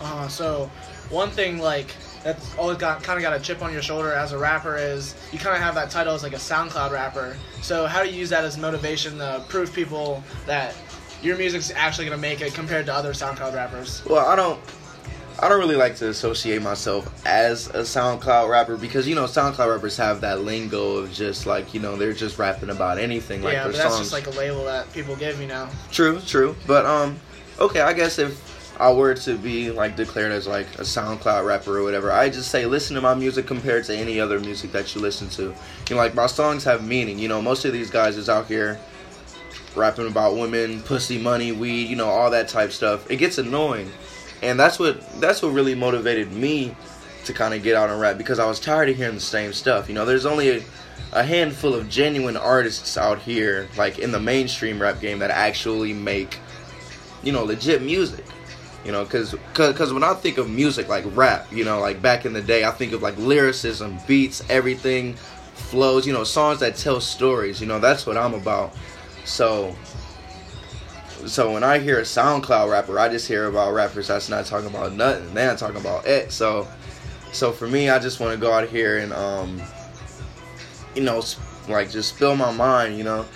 Uh, 0.00 0.28
so 0.28 0.70
one 1.10 1.30
thing 1.30 1.58
like 1.58 1.94
that's 2.22 2.54
always 2.56 2.78
got 2.78 3.02
kind 3.02 3.18
of 3.18 3.22
got 3.22 3.34
a 3.34 3.40
chip 3.40 3.62
on 3.62 3.72
your 3.72 3.82
shoulder 3.82 4.12
as 4.12 4.32
a 4.32 4.38
rapper 4.38 4.76
is 4.76 5.14
you 5.32 5.38
kind 5.38 5.56
of 5.56 5.62
have 5.62 5.74
that 5.74 5.90
title 5.90 6.14
as 6.14 6.22
like 6.22 6.32
a 6.32 6.36
SoundCloud 6.36 6.90
rapper. 6.90 7.36
So 7.62 7.86
how 7.86 8.02
do 8.02 8.10
you 8.10 8.16
use 8.16 8.30
that 8.30 8.44
as 8.44 8.58
motivation 8.58 9.18
to 9.18 9.42
prove 9.48 9.72
people 9.72 10.22
that 10.46 10.74
your 11.22 11.36
music's 11.36 11.70
actually 11.70 12.06
gonna 12.06 12.20
make 12.20 12.40
it 12.40 12.54
compared 12.54 12.86
to 12.86 12.94
other 12.94 13.12
SoundCloud 13.12 13.54
rappers? 13.54 14.04
Well, 14.04 14.26
I 14.26 14.36
don't. 14.36 14.60
I 15.42 15.48
don't 15.48 15.58
really 15.58 15.76
like 15.76 15.96
to 15.96 16.08
associate 16.10 16.60
myself 16.60 17.26
as 17.26 17.68
a 17.68 17.80
SoundCloud 17.80 18.50
rapper 18.50 18.76
because 18.76 19.08
you 19.08 19.14
know 19.14 19.24
SoundCloud 19.24 19.72
rappers 19.72 19.96
have 19.96 20.20
that 20.20 20.42
lingo 20.42 20.98
of 20.98 21.12
just 21.12 21.46
like 21.46 21.72
you 21.72 21.80
know 21.80 21.96
they're 21.96 22.12
just 22.12 22.38
rapping 22.38 22.68
about 22.68 22.98
anything 22.98 23.42
like 23.42 23.54
yeah, 23.54 23.64
their 23.64 23.72
but 23.72 23.78
that's 23.78 23.94
songs. 23.94 24.10
just 24.10 24.12
like 24.12 24.26
a 24.26 24.38
label 24.38 24.64
that 24.64 24.92
people 24.92 25.16
give 25.16 25.40
you 25.40 25.46
now. 25.46 25.70
True, 25.90 26.20
true. 26.20 26.54
But 26.66 26.84
um, 26.84 27.18
okay, 27.58 27.80
I 27.80 27.94
guess 27.94 28.18
if 28.18 28.78
I 28.78 28.92
were 28.92 29.14
to 29.14 29.36
be 29.38 29.70
like 29.70 29.96
declared 29.96 30.32
as 30.32 30.46
like 30.46 30.66
a 30.78 30.82
SoundCloud 30.82 31.46
rapper 31.46 31.78
or 31.78 31.82
whatever, 31.84 32.12
I 32.12 32.28
just 32.28 32.50
say 32.50 32.66
listen 32.66 32.94
to 32.96 33.00
my 33.00 33.14
music 33.14 33.46
compared 33.46 33.84
to 33.84 33.96
any 33.96 34.20
other 34.20 34.40
music 34.40 34.72
that 34.72 34.94
you 34.94 35.00
listen 35.00 35.30
to. 35.30 35.42
You 35.42 35.54
know, 35.90 35.96
like 35.96 36.14
my 36.14 36.26
songs 36.26 36.64
have 36.64 36.86
meaning. 36.86 37.18
You 37.18 37.28
know, 37.28 37.40
most 37.40 37.64
of 37.64 37.72
these 37.72 37.90
guys 37.90 38.18
is 38.18 38.28
out 38.28 38.46
here 38.46 38.78
rapping 39.74 40.06
about 40.06 40.36
women, 40.36 40.82
pussy, 40.82 41.18
money, 41.18 41.52
weed, 41.52 41.84
you 41.88 41.96
know, 41.96 42.08
all 42.08 42.30
that 42.30 42.48
type 42.48 42.72
stuff. 42.72 43.10
It 43.10 43.16
gets 43.16 43.38
annoying, 43.38 43.90
and 44.42 44.58
that's 44.58 44.78
what 44.78 45.20
that's 45.20 45.42
what 45.42 45.52
really 45.52 45.74
motivated 45.74 46.32
me 46.32 46.74
to 47.24 47.32
kind 47.32 47.54
of 47.54 47.62
get 47.62 47.76
out 47.76 47.90
and 47.90 48.00
rap 48.00 48.16
because 48.18 48.38
I 48.38 48.46
was 48.46 48.58
tired 48.58 48.88
of 48.88 48.96
hearing 48.96 49.14
the 49.14 49.20
same 49.20 49.52
stuff. 49.52 49.88
You 49.88 49.94
know, 49.94 50.04
there's 50.04 50.26
only 50.26 50.58
a, 50.58 50.62
a 51.12 51.22
handful 51.22 51.74
of 51.74 51.88
genuine 51.88 52.36
artists 52.36 52.96
out 52.96 53.18
here, 53.20 53.68
like 53.76 53.98
in 53.98 54.12
the 54.12 54.20
mainstream 54.20 54.80
rap 54.80 55.00
game, 55.00 55.18
that 55.18 55.30
actually 55.30 55.92
make, 55.92 56.38
you 57.22 57.32
know, 57.32 57.44
legit 57.44 57.82
music. 57.82 58.24
You 58.84 58.92
know, 58.92 59.04
because 59.04 59.34
cause 59.52 59.92
when 59.92 60.02
I 60.02 60.14
think 60.14 60.38
of 60.38 60.48
music 60.48 60.88
like 60.88 61.04
rap, 61.14 61.52
you 61.52 61.64
know, 61.64 61.80
like 61.80 62.00
back 62.00 62.24
in 62.24 62.32
the 62.32 62.40
day, 62.40 62.64
I 62.64 62.70
think 62.70 62.92
of 62.92 63.02
like 63.02 63.16
lyricism, 63.18 63.98
beats, 64.06 64.42
everything, 64.48 65.16
flows, 65.52 66.06
you 66.06 66.14
know, 66.14 66.24
songs 66.24 66.60
that 66.60 66.76
tell 66.76 66.98
stories. 67.00 67.60
You 67.60 67.66
know, 67.66 67.78
that's 67.78 68.06
what 68.06 68.16
I'm 68.16 68.32
about. 68.32 68.74
So, 69.26 69.76
so 71.26 71.52
when 71.52 71.64
I 71.64 71.78
hear 71.78 71.98
a 71.98 72.02
SoundCloud 72.02 72.70
rapper, 72.70 72.98
I 72.98 73.08
just 73.08 73.26
hear 73.26 73.46
about 73.46 73.72
rappers 73.72 74.08
that's 74.08 74.28
not 74.28 74.46
talking 74.46 74.68
about 74.68 74.92
nothing. 74.92 75.32
They're 75.34 75.48
not 75.48 75.58
talking 75.58 75.80
about 75.80 76.06
it. 76.06 76.32
So, 76.32 76.66
so 77.32 77.52
for 77.52 77.68
me, 77.68 77.90
I 77.90 77.98
just 77.98 78.20
want 78.20 78.32
to 78.34 78.40
go 78.40 78.52
out 78.52 78.68
here 78.68 78.98
and, 78.98 79.12
um, 79.12 79.60
you 80.94 81.02
know, 81.02 81.22
like 81.68 81.90
just 81.90 82.14
spill 82.14 82.36
my 82.36 82.52
mind. 82.52 82.98
You 82.98 83.04
know, 83.04 83.26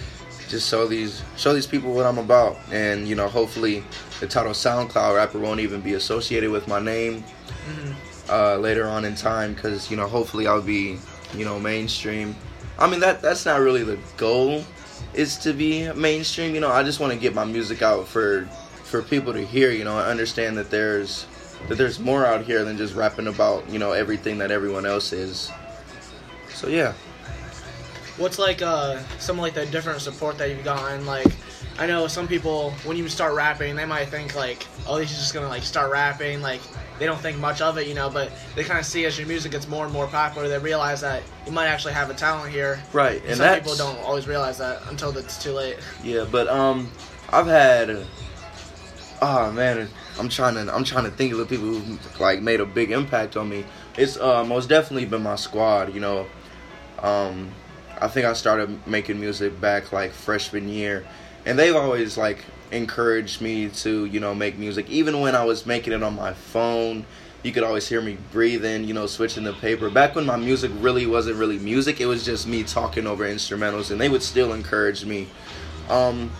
just 0.49 0.69
show 0.69 0.87
these 0.87 1.23
show 1.37 1.53
these 1.55 1.67
people 1.67 1.93
what 1.93 2.07
I'm 2.07 2.19
about, 2.19 2.57
and 2.71 3.09
you 3.09 3.15
know, 3.15 3.29
hopefully, 3.29 3.85
the 4.21 4.27
title 4.27 4.53
SoundCloud 4.53 5.17
rapper 5.17 5.39
won't 5.39 5.61
even 5.61 5.81
be 5.81 5.95
associated 5.95 6.51
with 6.51 6.69
my 6.69 6.81
name 6.81 7.25
uh, 8.29 8.57
later 8.57 8.87
on 8.87 9.05
in 9.05 9.15
time, 9.15 9.55
because 9.55 9.91
you 9.91 9.97
know, 9.97 10.07
hopefully, 10.07 10.47
I'll 10.47 10.61
be 10.61 10.99
you 11.35 11.45
know 11.45 11.59
mainstream. 11.59 12.35
I 12.79 12.91
mean 12.91 13.01
that 13.01 13.23
that's 13.23 13.47
not 13.47 13.61
really 13.61 13.85
the 13.85 13.99
goal, 14.17 14.65
is 15.15 15.37
to 15.39 15.53
be 15.53 15.93
mainstream. 15.93 16.55
You 16.55 16.61
know, 16.61 16.71
I 16.71 16.83
just 16.83 17.01
want 17.01 17.13
to 17.13 17.19
get 17.19 17.35
my 17.35 17.45
music 17.45 17.83
out 17.83 18.07
for 18.07 18.47
for 18.85 19.03
people 19.03 19.33
to 19.33 19.45
hear. 19.45 19.71
You 19.71 19.85
know, 19.85 19.97
I 19.97 20.11
understand 20.11 20.57
that 20.59 20.71
there's 20.71 21.27
that 21.69 21.79
there's 21.79 21.99
more 21.99 22.27
out 22.27 22.45
here 22.45 22.65
than 22.65 22.77
just 22.77 22.95
rapping 22.95 23.27
about 23.27 23.69
you 23.71 23.79
know 23.79 23.93
everything 23.93 24.39
that 24.39 24.51
everyone 24.51 24.87
else 24.87 25.13
is. 25.13 25.51
So 26.51 26.69
yeah. 26.69 26.93
What's 28.17 28.39
like 28.39 28.63
uh 28.63 29.03
some 29.19 29.39
like 29.39 29.55
the 29.55 29.67
different 29.67 30.01
support 30.01 30.39
that 30.39 30.51
you've 30.51 30.65
gotten? 30.65 31.05
Like, 31.05 31.27
I 31.79 31.87
know 31.87 32.07
some 32.07 32.29
people 32.29 32.71
when 32.85 32.97
you 32.97 33.09
start 33.09 33.35
rapping, 33.35 33.75
they 33.75 33.87
might 33.87 34.07
think 34.07 34.37
like, 34.37 34.67
oh, 34.87 34.99
he's 34.99 35.11
just 35.11 35.35
gonna 35.35 35.49
like 35.49 35.63
start 35.63 35.91
rapping. 35.91 36.41
Like, 36.41 36.61
they 36.99 37.07
don't 37.07 37.21
think 37.21 37.39
much 37.39 37.61
of 37.61 37.79
it, 37.79 37.87
you 37.87 37.95
know. 37.95 38.11
But 38.11 38.31
they 38.55 38.65
kind 38.65 38.79
of 38.79 38.87
see 38.87 39.05
as 39.05 39.19
your 39.19 39.27
music 39.27 39.53
gets 39.53 39.69
more 39.69 39.85
and 39.85 39.93
more 39.93 40.07
popular, 40.07 40.49
they 40.49 40.59
realize 40.59 41.01
that 41.01 41.23
you 41.47 41.53
might 41.53 41.67
actually 41.67 41.95
have 41.95 42.11
a 42.11 42.15
talent 42.15 42.53
here. 42.53 42.83
Right, 42.93 43.21
And 43.23 43.31
and 43.31 43.37
some 43.39 43.55
people 43.55 43.77
don't 43.77 43.99
always 44.01 44.27
realize 44.27 44.59
that 44.59 44.83
until 44.89 45.17
it's 45.17 45.43
too 45.43 45.53
late. 45.53 45.79
Yeah, 46.03 46.27
but 46.31 46.49
um, 46.49 46.91
I've 47.31 47.47
had. 47.47 48.05
Oh 49.23 49.51
man, 49.53 49.89
I'm 50.19 50.29
trying 50.29 50.55
to 50.55 50.75
I'm 50.75 50.85
trying 50.85 51.05
to 51.05 51.11
think 51.11 51.33
of 51.33 51.39
the 51.39 51.47
people 51.47 51.67
who 51.67 51.99
like 52.21 52.43
made 52.43 52.61
a 52.61 52.67
big 52.67 52.91
impact 52.91 53.37
on 53.37 53.49
me. 53.49 53.65
It's 53.97 54.17
uh 54.19 54.45
most 54.45 54.69
definitely 54.69 55.07
been 55.07 55.23
my 55.23 55.37
squad. 55.37 55.95
You 55.95 56.01
know, 56.01 56.27
um, 57.01 57.51
I 58.01 58.09
think 58.09 58.27
I 58.27 58.33
started 58.35 58.87
making 58.87 59.21
music 59.21 59.59
back 59.61 59.93
like 59.93 60.13
freshman 60.13 60.69
year, 60.69 61.07
and 61.47 61.59
they've 61.59 61.77
always 61.77 62.17
like 62.17 62.45
encouraged 62.71 63.41
me 63.41 63.69
to 63.69 64.05
you 64.07 64.21
know 64.21 64.35
make 64.35 64.59
music. 64.59 64.89
Even 64.91 65.21
when 65.21 65.35
I 65.35 65.45
was 65.45 65.67
making 65.67 65.93
it 65.93 66.03
on 66.03 66.17
my 66.17 66.33
phone, 66.33 67.05
you 67.43 67.53
could 67.53 67.63
always 67.63 67.89
hear 67.89 68.01
me 68.01 68.19
breathing. 68.33 68.85
You 68.85 68.95
know, 68.95 69.07
switching 69.07 69.45
the 69.45 69.53
paper. 69.55 69.91
Back 69.91 70.15
when 70.15 70.27
my 70.27 70.37
music 70.37 70.71
really 70.77 71.07
wasn't 71.07 71.37
really 71.37 71.59
music, 71.59 72.01
it 72.01 72.07
was 72.07 72.25
just 72.25 72.47
me 72.47 72.63
talking 72.65 73.07
over 73.07 73.25
instrumentals, 73.25 73.91
and 73.91 74.01
they 74.01 74.09
would 74.09 74.23
still 74.23 74.53
encourage 74.53 75.05
me. 75.05 75.29
Um, 75.89 76.31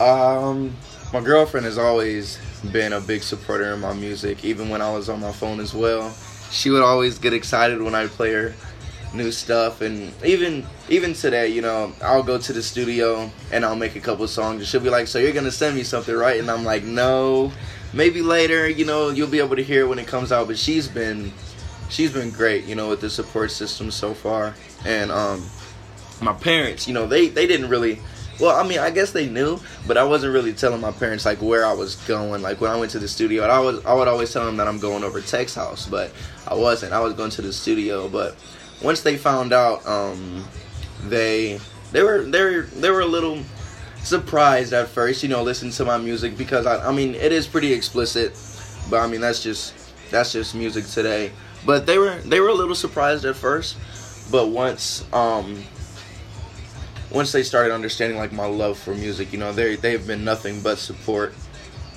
um, 0.00 0.74
my 1.12 1.20
girlfriend 1.20 1.66
has 1.66 1.78
always 1.78 2.38
been 2.72 2.92
a 2.92 3.00
big 3.00 3.22
supporter 3.22 3.74
in 3.74 3.80
my 3.80 3.92
music, 3.92 4.44
even 4.44 4.68
when 4.68 4.80
I 4.80 4.92
was 4.92 5.08
on 5.08 5.20
my 5.20 5.32
phone 5.32 5.60
as 5.60 5.74
well. 5.74 6.10
She 6.50 6.70
would 6.70 6.82
always 6.82 7.18
get 7.18 7.32
excited 7.32 7.80
when 7.80 7.94
I 7.94 8.06
play 8.06 8.32
her 8.32 8.54
new 9.14 9.30
stuff, 9.32 9.80
and 9.80 10.12
even 10.24 10.66
even 10.88 11.12
today, 11.14 11.48
you 11.48 11.62
know, 11.62 11.92
I'll 12.02 12.22
go 12.22 12.38
to 12.38 12.52
the 12.52 12.62
studio 12.62 13.30
and 13.52 13.64
I'll 13.64 13.76
make 13.76 13.96
a 13.96 14.00
couple 14.00 14.26
songs, 14.28 14.60
and 14.60 14.66
she'll 14.66 14.80
be 14.80 14.90
like, 14.90 15.06
"So 15.06 15.18
you're 15.18 15.32
gonna 15.32 15.50
send 15.52 15.76
me 15.76 15.82
something, 15.84 16.14
right?" 16.14 16.40
And 16.40 16.50
I'm 16.50 16.64
like, 16.64 16.84
"No, 16.84 17.52
maybe 17.92 18.22
later. 18.22 18.68
You 18.68 18.84
know, 18.84 19.10
you'll 19.10 19.28
be 19.28 19.38
able 19.38 19.56
to 19.56 19.62
hear 19.62 19.82
it 19.82 19.88
when 19.88 19.98
it 19.98 20.06
comes 20.06 20.32
out." 20.32 20.46
But 20.46 20.58
she's 20.58 20.88
been 20.88 21.32
she's 21.90 22.12
been 22.12 22.30
great, 22.30 22.64
you 22.64 22.74
know, 22.74 22.88
with 22.88 23.00
the 23.00 23.10
support 23.10 23.50
system 23.50 23.90
so 23.90 24.14
far, 24.14 24.54
and 24.84 25.10
um, 25.12 25.44
my 26.20 26.32
parents, 26.32 26.88
you 26.88 26.94
know, 26.94 27.06
they 27.06 27.28
they 27.28 27.46
didn't 27.46 27.68
really 27.68 28.00
Well, 28.40 28.56
I 28.56 28.66
mean, 28.66 28.78
I 28.80 28.90
guess 28.90 29.12
they 29.12 29.28
knew, 29.28 29.60
but 29.86 29.96
I 29.96 30.04
wasn't 30.04 30.32
really 30.32 30.52
telling 30.52 30.80
my 30.80 30.90
parents 30.90 31.24
like 31.26 31.40
where 31.42 31.64
I 31.66 31.74
was 31.74 31.96
going. 32.08 32.42
Like 32.42 32.60
when 32.60 32.70
I 32.70 32.76
went 32.76 32.90
to 32.92 32.98
the 32.98 33.06
studio, 33.06 33.44
I 33.44 33.60
was 33.60 33.84
I 33.84 33.92
would 33.94 34.08
always 34.08 34.32
tell 34.32 34.44
them 34.46 34.56
that 34.56 34.66
I'm 34.66 34.78
going 34.80 35.04
over 35.04 35.20
Tech's 35.20 35.54
house, 35.54 35.86
but 35.86 36.10
I 36.48 36.54
wasn't. 36.54 36.92
I 36.92 37.00
was 37.00 37.12
going 37.14 37.30
to 37.32 37.42
the 37.42 37.52
studio. 37.52 38.08
But 38.08 38.34
once 38.82 39.02
they 39.02 39.16
found 39.16 39.52
out, 39.52 39.86
um, 39.86 40.44
they 41.04 41.60
they 41.92 42.02
were 42.02 42.22
they 42.22 42.42
were 42.42 42.62
they 42.62 42.90
were 42.90 43.00
a 43.00 43.06
little 43.06 43.42
surprised 44.02 44.72
at 44.72 44.88
first. 44.88 45.22
You 45.22 45.28
know, 45.28 45.42
listening 45.42 45.72
to 45.72 45.84
my 45.84 45.98
music 45.98 46.36
because 46.36 46.66
I 46.66 46.88
I 46.88 46.92
mean 46.92 47.14
it 47.14 47.32
is 47.32 47.46
pretty 47.46 47.72
explicit, 47.72 48.38
but 48.90 49.00
I 49.00 49.06
mean 49.06 49.20
that's 49.20 49.42
just 49.42 49.74
that's 50.10 50.32
just 50.32 50.54
music 50.54 50.86
today. 50.86 51.32
But 51.64 51.86
they 51.86 51.98
were 51.98 52.16
they 52.20 52.40
were 52.40 52.48
a 52.48 52.54
little 52.54 52.74
surprised 52.74 53.24
at 53.24 53.36
first, 53.36 53.76
but 54.30 54.48
once 54.48 55.04
um 55.12 55.62
once 57.12 57.32
they 57.32 57.42
started 57.42 57.72
understanding 57.72 58.18
like 58.18 58.32
my 58.32 58.46
love 58.46 58.78
for 58.78 58.94
music, 58.94 59.32
you 59.32 59.38
know, 59.38 59.52
they 59.52 59.76
they've 59.76 60.06
been 60.06 60.24
nothing 60.24 60.60
but 60.60 60.78
support, 60.78 61.34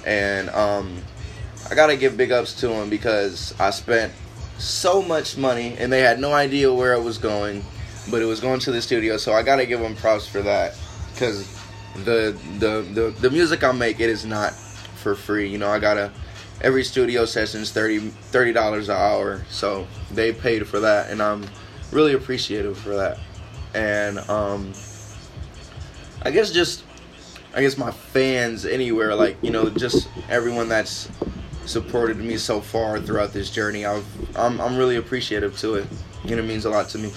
and 0.05 0.49
um, 0.49 0.97
I 1.69 1.75
gotta 1.75 1.95
give 1.95 2.17
big 2.17 2.31
ups 2.31 2.53
to 2.61 2.67
them 2.67 2.89
because 2.89 3.57
I 3.59 3.69
spent 3.69 4.11
so 4.57 5.01
much 5.01 5.37
money 5.37 5.75
and 5.77 5.91
they 5.91 6.01
had 6.01 6.19
no 6.19 6.33
idea 6.33 6.73
where 6.73 6.93
it 6.93 7.01
was 7.01 7.17
going, 7.17 7.63
but 8.09 8.21
it 8.21 8.25
was 8.25 8.39
going 8.39 8.59
to 8.61 8.71
the 8.71 8.81
studio, 8.81 9.17
so 9.17 9.33
I 9.33 9.43
gotta 9.43 9.65
give 9.65 9.79
them 9.79 9.95
props 9.95 10.27
for 10.27 10.41
that 10.41 10.75
because 11.13 11.47
the 12.03 12.37
the 12.59 12.81
the 12.93 13.15
the 13.21 13.29
music 13.29 13.63
I 13.63 13.71
make 13.71 13.99
it 13.99 14.09
is 14.09 14.25
not 14.25 14.53
for 14.53 15.15
free. 15.15 15.49
You 15.49 15.57
know, 15.57 15.69
I 15.69 15.79
gotta 15.79 16.11
every 16.61 16.83
studio 16.83 17.25
session's 17.25 17.71
30 17.71 18.53
dollars 18.53 18.89
an 18.89 18.97
hour, 18.97 19.43
so 19.49 19.87
they 20.11 20.31
paid 20.31 20.67
for 20.67 20.79
that, 20.81 21.11
and 21.11 21.21
I'm 21.21 21.45
really 21.91 22.13
appreciative 22.13 22.77
for 22.77 22.95
that, 22.95 23.19
and 23.73 24.19
um 24.29 24.73
I 26.21 26.31
guess 26.31 26.51
just 26.51 26.83
I 27.53 27.61
guess 27.61 27.77
my 27.77 27.91
fans 27.91 28.65
anywhere, 28.65 29.15
like 29.15 29.37
you 29.41 29.51
know, 29.51 29.69
just 29.69 30.09
everyone 30.27 30.67
that's 30.69 31.09
supported 31.65 32.17
me 32.17 32.37
so 32.37 32.61
far 32.61 32.99
throughout 32.99 33.33
this 33.33 33.49
journey. 33.49 33.85
I've 33.85 34.05
I'm 34.37 34.59
I'm 34.61 34.77
really 34.77 34.97
appreciative 34.97 35.57
to 35.59 35.75
it. 35.75 35.87
You 36.23 36.35
know, 36.35 36.43
it 36.43 36.45
means 36.45 36.65
a 36.65 36.69
lot 36.69 36.89
to 36.89 36.97
me. 36.97 37.11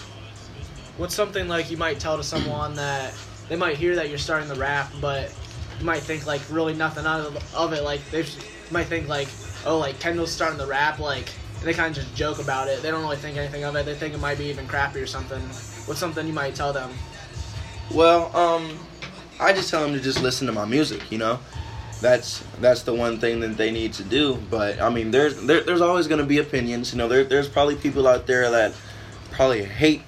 What's 0.96 1.14
something 1.14 1.48
like 1.48 1.70
you 1.70 1.76
might 1.76 2.00
tell 2.00 2.16
to 2.16 2.24
someone 2.24 2.74
that 2.74 3.14
they 3.48 3.56
might 3.56 3.76
hear 3.76 3.94
that 3.96 4.08
you're 4.08 4.18
starting 4.18 4.48
the 4.48 4.56
rap, 4.56 4.90
but 5.00 5.32
you 5.78 5.86
might 5.86 6.00
think 6.00 6.26
like 6.26 6.42
really 6.50 6.74
nothing 6.74 7.06
out 7.06 7.20
of, 7.20 7.54
of 7.54 7.72
it. 7.72 7.82
Like 7.82 8.00
they 8.10 8.24
might 8.70 8.84
think 8.84 9.08
like, 9.08 9.28
oh, 9.64 9.78
like 9.78 9.98
Kendall's 10.00 10.32
starting 10.32 10.58
the 10.58 10.66
rap, 10.66 10.98
like 10.98 11.28
they 11.62 11.72
kind 11.72 11.96
of 11.96 12.02
just 12.02 12.14
joke 12.14 12.40
about 12.40 12.68
it. 12.68 12.82
They 12.82 12.90
don't 12.90 13.02
really 13.02 13.16
think 13.16 13.36
anything 13.36 13.64
of 13.64 13.74
it. 13.76 13.86
They 13.86 13.94
think 13.94 14.14
it 14.14 14.20
might 14.20 14.38
be 14.38 14.44
even 14.46 14.66
crappy 14.66 15.00
or 15.00 15.06
something. 15.06 15.40
What's 15.86 16.00
something 16.00 16.26
you 16.26 16.32
might 16.32 16.54
tell 16.54 16.72
them? 16.72 16.90
Well, 17.92 18.34
um, 18.36 18.78
I 19.40 19.52
just 19.52 19.70
tell 19.70 19.82
them 19.82 19.94
to 19.94 20.00
just 20.00 20.22
listen 20.22 20.46
to 20.46 20.52
my 20.52 20.64
music. 20.64 21.10
You 21.10 21.18
know, 21.18 21.40
that's 22.00 22.44
that's 22.60 22.82
the 22.82 22.94
one 22.94 23.18
thing 23.18 23.40
that 23.40 23.56
they 23.56 23.70
need 23.70 23.92
to 23.94 24.04
do. 24.04 24.38
But 24.50 24.80
I 24.80 24.90
mean, 24.90 25.10
there's 25.10 25.40
there, 25.42 25.62
there's 25.62 25.80
always 25.80 26.06
going 26.06 26.20
to 26.20 26.26
be 26.26 26.38
opinions. 26.38 26.92
You 26.92 26.98
know, 26.98 27.08
there, 27.08 27.24
there's 27.24 27.48
probably 27.48 27.76
people 27.76 28.06
out 28.06 28.26
there 28.26 28.50
that 28.50 28.74
probably 29.32 29.64
hate 29.64 30.02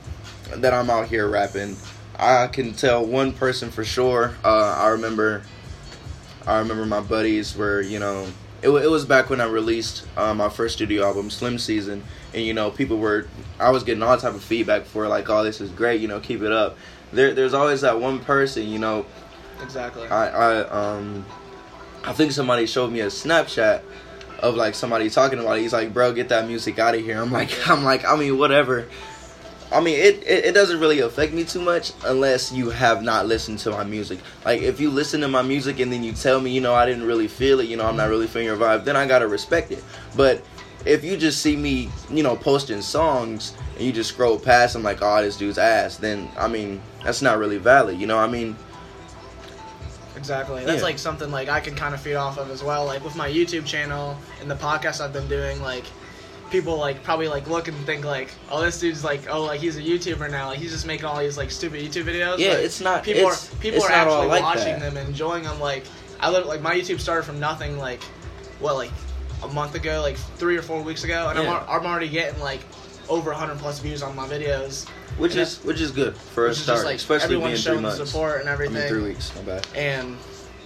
that 0.55 0.73
I'm 0.73 0.91
out 0.91 1.09
here 1.09 1.29
rapping. 1.29 1.77
I 2.19 2.49
can 2.49 2.75
tell 2.75 3.05
one 3.05 3.33
person 3.33 3.71
for 3.71 3.85
sure. 3.85 4.35
Uh, 4.45 4.75
I 4.79 4.89
remember, 4.89 5.43
I 6.47 6.59
remember 6.59 6.87
my 6.87 7.01
buddies 7.01 7.57
were 7.57 7.81
you 7.81 7.99
know 7.99 8.27
it, 8.63 8.71
it 8.71 8.91
was 8.91 9.05
back 9.05 9.31
when 9.31 9.41
I 9.41 9.47
released 9.47 10.07
uh, 10.17 10.35
my 10.35 10.49
first 10.49 10.77
studio 10.77 11.05
album, 11.05 11.31
Slim 11.31 11.59
Season, 11.59 12.05
and 12.35 12.45
you 12.45 12.55
know 12.55 12.71
people 12.71 12.99
were 12.99 13.27
I 13.59 13.71
was 13.71 13.83
getting 13.83 14.03
all 14.03 14.17
type 14.17 14.35
of 14.35 14.45
feedback 14.45 14.85
for 14.85 15.09
like, 15.09 15.29
oh, 15.29 15.43
this 15.43 15.61
is 15.61 15.71
great, 15.71 16.01
you 16.01 16.09
know, 16.09 16.21
keep 16.21 16.43
it 16.43 16.53
up. 16.53 16.77
There, 17.13 17.35
there's 17.35 17.55
always 17.55 17.81
that 17.81 18.01
one 18.01 18.21
person, 18.21 18.69
you 18.69 18.79
know, 18.79 19.05
Exactly. 19.63 20.09
I, 20.09 20.29
I 20.29 20.69
um 20.69 21.25
I 22.05 22.13
think 22.13 22.33
somebody 22.33 22.67
showed 22.67 22.91
me 22.93 23.01
a 23.01 23.07
Snapchat 23.07 23.83
of 24.41 24.55
like 24.55 24.75
somebody 24.75 25.11
talking 25.11 25.39
about 25.39 25.59
it. 25.59 25.63
He's 25.63 25.73
like, 25.73 25.93
"Bro, 25.93 26.15
get 26.15 26.29
that 26.31 26.47
music 26.47 26.79
out 26.79 26.95
of 26.95 27.03
here." 27.03 27.21
I'm 27.21 27.31
like, 27.31 27.51
I'm 27.69 27.85
like, 27.85 28.05
I 28.05 28.17
mean, 28.17 28.39
whatever. 28.39 28.89
I 29.73 29.81
mean, 29.81 30.01
it, 30.01 30.17
it, 30.25 30.47
it 30.47 30.53
doesn't 30.53 30.81
really 30.81 30.99
affect 30.99 31.33
me 31.33 31.45
too 31.45 31.61
much 31.61 31.93
unless 32.05 32.51
you 32.51 32.71
have 32.71 33.05
not 33.05 33.27
listened 33.27 33.61
to 33.61 33.71
my 33.71 33.85
music. 33.85 34.19
Like, 34.45 34.63
if 34.63 34.81
you 34.81 34.91
listen 34.91 35.21
to 35.21 35.29
my 35.29 35.43
music 35.43 35.79
and 35.79 35.93
then 35.93 36.03
you 36.03 36.13
tell 36.13 36.41
me, 36.41 36.51
you 36.51 36.61
know, 36.61 36.75
I 36.75 36.87
didn't 36.87 37.05
really 37.05 37.29
feel 37.29 37.61
it, 37.61 37.69
you 37.69 37.77
know, 37.77 37.87
I'm 37.87 37.97
not 37.97 38.09
really 38.09 38.27
feeling 38.27 38.49
your 38.49 38.57
vibe, 38.57 38.85
then 38.85 38.97
I 38.97 39.07
gotta 39.07 39.29
respect 39.29 39.71
it. 39.71 39.85
But 40.17 40.43
if 40.85 41.05
you 41.05 41.17
just 41.17 41.41
see 41.41 41.55
me, 41.55 41.89
you 42.11 42.25
know, 42.25 42.35
posting 42.35 42.83
songs 42.83 43.55
and 43.77 43.87
you 43.87 43.93
just 43.93 44.11
scroll 44.11 44.41
past, 44.41 44.75
I'm 44.75 44.83
like, 44.83 45.03
oh, 45.03 45.23
this 45.23 45.37
dude's 45.37 45.59
ass, 45.59 45.99
then 45.99 46.29
I 46.37 46.49
mean, 46.49 46.83
that's 47.05 47.23
not 47.23 47.39
really 47.39 47.59
valid, 47.59 48.01
you 48.01 48.09
know. 48.09 48.19
I 48.19 48.27
mean, 48.27 48.57
Exactly. 50.21 50.65
That's 50.65 50.79
Yeah. 50.79 50.85
like 50.85 50.99
something 50.99 51.31
like 51.31 51.49
I 51.49 51.61
can 51.61 51.75
kind 51.75 51.95
of 51.95 52.01
feed 52.03 52.15
off 52.15 52.37
of 52.39 52.51
as 52.51 52.63
well. 52.63 52.85
Like 52.85 53.03
with 53.03 53.17
my 53.17 53.29
YouTube 53.29 53.65
channel 53.67 54.17
and 54.41 54.51
the 54.51 54.55
podcast 54.55 55.01
I've 55.01 55.13
been 55.15 55.27
doing, 55.29 55.61
like 55.63 55.85
people 56.51 56.77
like 56.77 57.03
probably 57.03 57.27
like 57.29 57.49
look 57.49 57.69
and 57.69 57.77
think 57.87 58.05
like, 58.05 58.29
oh, 58.51 58.61
this 58.61 58.79
dude's 58.79 59.03
like, 59.03 59.23
oh, 59.31 59.43
like 59.45 59.61
he's 59.61 59.77
a 59.79 59.81
YouTuber 59.83 60.31
now. 60.31 60.49
Like 60.49 60.59
he's 60.59 60.73
just 60.73 60.87
making 60.87 61.07
all 61.07 61.19
these 61.19 61.39
like 61.39 61.51
stupid 61.51 61.81
YouTube 61.81 62.05
videos. 62.05 62.39
Yeah, 62.39 62.55
But 62.55 62.65
it's 62.65 62.81
not- 62.81 63.03
People 63.03 63.23
it's- 63.23 63.51
are 63.53 63.57
people 63.57 63.79
it's 63.79 63.87
are 63.89 63.93
actually 63.93 64.27
like 64.27 64.43
watching 64.43 64.65
that. 64.79 64.81
them, 64.81 64.97
and 64.99 65.09
enjoying 65.09 65.45
them. 65.45 65.59
Like 65.59 65.85
I 66.21 66.29
live 66.31 66.45
like 66.47 66.61
my 66.61 66.75
YouTube 66.77 67.01
started 67.01 67.23
from 67.25 67.41
nothing. 67.41 67.79
Like 67.79 68.03
what 68.61 68.75
like 68.77 68.91
a 69.43 69.49
month 69.49 69.75
ago, 69.75 70.03
like 70.03 70.17
three 70.37 70.57
or 70.57 70.63
four 70.63 70.83
weeks 70.83 71.03
ago, 71.05 71.29
and 71.31 71.39
I'm, 71.39 71.49
I'm 71.67 71.87
already 71.87 72.09
getting 72.11 72.41
like 72.41 72.61
over 73.09 73.31
100 73.31 73.59
plus 73.59 73.79
views 73.79 74.03
on 74.03 74.15
my 74.15 74.27
videos. 74.29 74.87
Which 75.21 75.33
And 75.33 75.41
is 75.43 75.59
which 75.65 75.81
is 75.81 75.91
good 75.91 76.17
for 76.17 76.47
a 76.47 76.55
start, 76.55 76.85
like 76.85 76.97
especially 76.97 77.37
being 77.37 77.57
three 77.57 77.79
months. 77.79 77.99
support 78.11 78.41
and 78.41 78.49
I 78.49 78.53
everything. 78.53 78.77
mean, 78.77 78.89
three 78.89 79.03
weeks. 79.03 79.33
My 79.37 79.43
bad. 79.43 79.67
and 79.77 80.17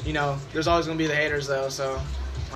you 0.05 0.13
know 0.13 0.39
there's 0.53 0.67
always 0.69 0.87
going 0.87 0.99
to 0.99 1.03
be 1.03 1.09
the 1.09 1.17
haters 1.17 1.47
though 1.47 1.69
so 1.69 2.01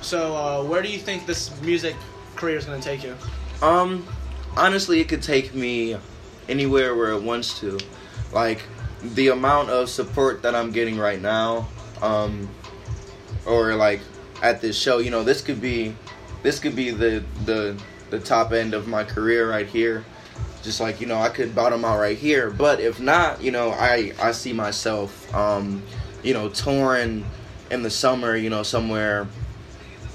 so 0.01 0.35
uh, 0.35 0.63
where 0.63 0.81
do 0.81 0.89
you 0.89 0.99
think 0.99 1.25
this 1.25 1.59
music 1.61 1.95
career 2.35 2.57
is 2.57 2.65
going 2.65 2.79
to 2.79 2.85
take 2.87 3.03
you 3.03 3.15
Um, 3.61 4.07
honestly, 4.55 4.99
it 5.01 5.09
could 5.09 5.21
take 5.23 5.53
me 5.53 5.97
anywhere 6.47 6.95
where 6.95 7.11
it 7.11 7.21
wants 7.21 7.59
to. 7.59 7.77
Like 8.31 8.61
the 9.03 9.29
amount 9.29 9.69
of 9.69 9.89
support 9.89 10.41
that 10.43 10.55
I'm 10.55 10.71
getting 10.71 10.97
right 10.97 11.21
now, 11.21 11.67
um, 12.01 12.47
or 13.45 13.75
like 13.75 13.99
at 14.41 14.61
this 14.61 14.77
show, 14.79 14.99
you 14.99 15.11
know, 15.11 15.23
this 15.23 15.41
could 15.41 15.59
be, 15.59 15.95
this 16.43 16.59
could 16.59 16.75
be 16.75 16.91
the 16.91 17.23
the 17.45 17.75
the 18.09 18.19
top 18.19 18.53
end 18.53 18.73
of 18.73 18.87
my 18.87 19.03
career 19.03 19.49
right 19.49 19.67
here. 19.67 20.05
Just 20.63 20.79
like 20.79 20.99
you 20.99 21.07
know, 21.07 21.17
I 21.19 21.29
could 21.29 21.55
bottom 21.55 21.85
out 21.85 21.99
right 21.99 22.17
here. 22.17 22.49
But 22.49 22.79
if 22.79 22.99
not, 22.99 23.41
you 23.41 23.51
know, 23.51 23.71
I 23.71 24.13
I 24.21 24.31
see 24.31 24.53
myself, 24.53 25.33
um, 25.33 25.83
you 26.23 26.33
know, 26.33 26.49
touring 26.49 27.25
in 27.71 27.83
the 27.83 27.89
summer, 27.89 28.35
you 28.35 28.49
know, 28.49 28.63
somewhere 28.63 29.27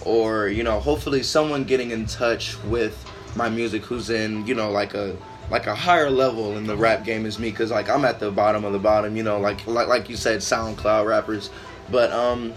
or 0.05 0.49
you 0.49 0.63
know 0.63 0.79
hopefully 0.81 1.23
someone 1.23 1.65
getting 1.65 1.91
in 1.91 2.07
touch 2.07 2.63
with 2.65 3.11
my 3.37 3.49
music 3.49 3.83
who's 3.83 4.11
in 4.11 4.47
you 4.47 4.55
know 4.55 4.71
like 4.71 4.95
a 4.95 5.17
like 5.51 5.67
a 5.67 5.75
higher 5.75 6.11
level 6.11 6.57
in 6.57 6.67
the 6.67 6.77
rap 6.77 7.05
game 7.05 7.27
as 7.27 7.39
me 7.39 7.51
because 7.51 7.71
like 7.71 7.89
i'm 7.89 8.05
at 8.05 8.21
the 8.21 8.31
bottom 8.31 8.65
of 8.65 8.73
the 8.73 8.79
bottom 8.79 9.17
you 9.17 9.23
know 9.23 9.39
like 9.39 9.67
like 9.67 9.89
like 9.89 10.09
you 10.09 10.17
said 10.17 10.41
soundcloud 10.41 11.07
rappers 11.07 11.51
but 11.91 12.11
um 12.13 12.53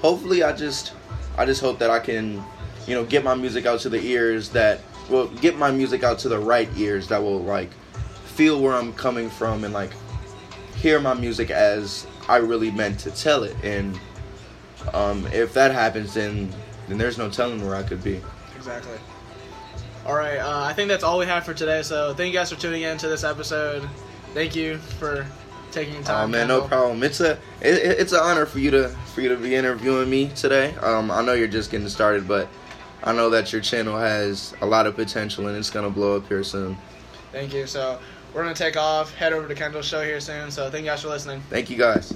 hopefully 0.00 0.42
i 0.42 0.52
just 0.52 0.92
i 1.36 1.44
just 1.44 1.60
hope 1.60 1.78
that 1.78 1.90
i 1.90 1.98
can 1.98 2.42
you 2.86 2.94
know 2.94 3.04
get 3.04 3.24
my 3.24 3.34
music 3.34 3.66
out 3.66 3.80
to 3.80 3.88
the 3.88 4.00
ears 4.02 4.50
that 4.50 4.80
will 5.10 5.28
get 5.28 5.56
my 5.56 5.70
music 5.70 6.02
out 6.04 6.18
to 6.20 6.28
the 6.28 6.38
right 6.38 6.68
ears 6.76 7.08
that 7.08 7.22
will 7.22 7.40
like 7.40 7.70
feel 8.24 8.60
where 8.60 8.72
i'm 8.74 8.92
coming 8.94 9.28
from 9.28 9.64
and 9.64 9.74
like 9.74 9.90
hear 10.76 11.00
my 11.00 11.14
music 11.14 11.50
as 11.50 12.06
i 12.28 12.36
really 12.36 12.70
meant 12.70 12.98
to 12.98 13.10
tell 13.10 13.42
it 13.44 13.56
and 13.62 13.98
um, 14.94 15.24
if 15.28 15.54
that 15.54 15.70
happens, 15.70 16.14
then 16.14 16.52
then 16.88 16.98
there's 16.98 17.16
no 17.16 17.30
telling 17.30 17.64
where 17.64 17.76
I 17.76 17.84
could 17.84 18.02
be. 18.02 18.20
exactly 18.56 18.98
all 20.04 20.14
right 20.16 20.38
uh, 20.38 20.62
i 20.64 20.72
think 20.72 20.88
that's 20.88 21.04
all 21.04 21.18
we 21.18 21.26
have 21.26 21.44
for 21.44 21.54
today 21.54 21.82
so 21.82 22.12
thank 22.14 22.32
you 22.32 22.38
guys 22.38 22.50
for 22.52 22.58
tuning 22.60 22.82
in 22.82 22.98
to 22.98 23.06
this 23.08 23.22
episode 23.22 23.88
thank 24.34 24.56
you 24.56 24.78
for 24.98 25.24
taking 25.70 26.02
time 26.02 26.24
Oh 26.24 26.28
man, 26.28 26.48
no 26.48 26.62
problem. 26.62 27.02
It's 27.04 27.20
a 27.20 27.32
it- 27.60 28.00
it's 28.00 28.12
an 28.12 28.18
honor 28.20 28.44
for 28.44 28.58
you 28.58 28.70
to 28.72 28.88
for 29.14 29.20
you 29.20 29.28
to 29.28 29.36
be 29.36 29.54
interviewing 29.54 30.10
me 30.10 30.28
today. 30.34 30.74
Um, 30.82 31.10
I 31.10 31.22
know 31.22 31.32
you're 31.32 31.46
just 31.48 31.70
getting 31.70 31.88
started, 31.88 32.26
but 32.28 32.48
I 33.04 33.12
know 33.12 33.30
that 33.30 33.52
your 33.52 33.60
channel 33.62 33.98
has 33.98 34.54
a 34.60 34.66
lot 34.66 34.86
of 34.86 34.94
potential 34.94 35.48
and 35.48 35.56
it's 35.56 35.70
gonna 35.70 35.90
blow 35.90 36.16
up 36.16 36.28
here 36.28 36.44
soon. 36.44 36.76
thank 37.32 37.52
you 37.52 37.66
so 37.66 37.98
we're 38.34 38.42
going 38.42 38.54
to 38.54 38.62
take 38.62 38.78
off 38.78 39.14
head 39.14 39.34
over 39.34 39.46
to 39.46 39.54
kendall's 39.54 39.84
show 39.86 40.02
here 40.02 40.18
soon 40.20 40.50
so 40.50 40.70
thank 40.70 40.84
you 40.84 40.90
guys 40.90 41.02
for 41.02 41.08
listening 41.08 41.42
Thank 41.50 41.68
you 41.68 41.76
guys. 41.76 42.14